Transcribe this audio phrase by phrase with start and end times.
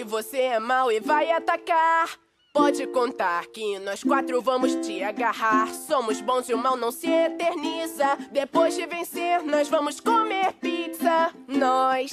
[0.00, 2.08] Se você é mau e vai atacar,
[2.54, 5.68] pode contar que nós quatro vamos te agarrar.
[5.74, 8.16] Somos bons e o mal não se eterniza.
[8.32, 11.30] Depois de vencer, nós vamos comer pizza.
[11.46, 12.12] Nós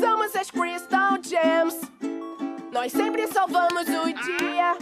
[0.00, 1.80] somos as Crystal Gems.
[2.72, 4.76] Nós sempre salvamos o dia.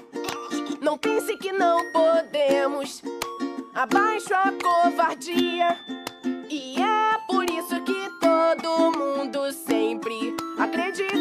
[0.81, 3.03] Não pense que não podemos.
[3.75, 5.79] Abaixo a covardia.
[6.49, 11.18] E é por isso que todo mundo sempre acredita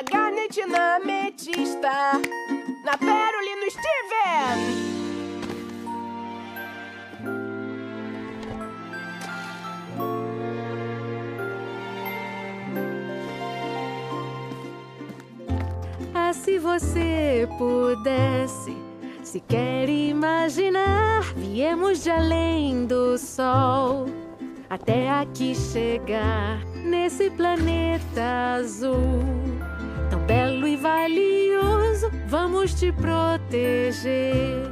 [0.00, 2.12] na Garnet, na Metista,
[2.84, 4.60] na Pérola no Steven.
[16.14, 18.74] Ah, se você pudesse
[19.22, 24.06] sequer imaginar, viemos de além do sol
[24.70, 29.20] até aqui chegar nesse planeta azul.
[30.30, 34.70] Belo e valioso, vamos te proteger.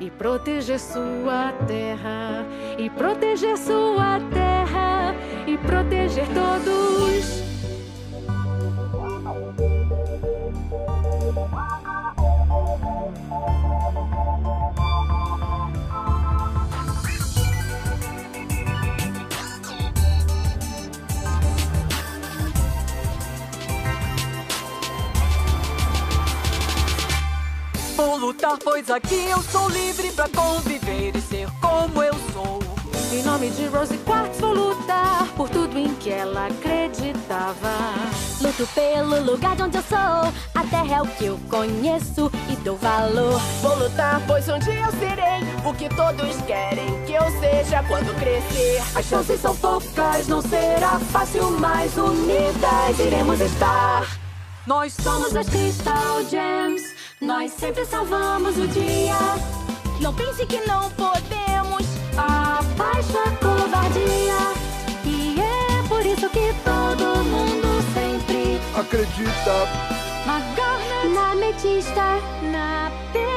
[0.00, 2.46] E proteger sua terra,
[2.78, 4.55] e proteger sua terra,
[27.96, 32.58] Vou lutar, pois aqui eu sou livre pra conviver e ser como eu sou.
[33.10, 37.94] Em nome de Rose Quartz vou lutar por tudo em que ela acreditava.
[38.42, 39.96] Luto pelo lugar de onde eu sou.
[39.96, 43.40] A terra é o que eu conheço e dou valor.
[43.62, 48.14] Vou lutar, pois um dia eu serei o que todos querem que eu seja quando
[48.20, 48.82] crescer.
[48.94, 54.26] As chances são poucas, não será fácil, mas unidas iremos estar.
[54.66, 56.65] Nós somos as Crystal Gems,
[57.36, 59.14] nós sempre salvamos o dia.
[60.00, 61.86] Não pense que não podemos.
[62.16, 62.62] A
[63.42, 64.54] covardia.
[65.04, 69.68] E é por isso que todo mundo sempre Acredita.
[70.26, 70.40] na
[71.14, 72.18] na Metista,
[72.50, 73.35] na Pérola